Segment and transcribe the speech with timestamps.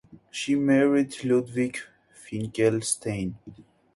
[0.31, 1.77] She married Ludwik
[2.11, 3.37] Finkelstein.